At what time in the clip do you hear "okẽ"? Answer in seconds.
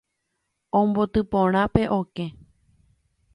1.99-2.27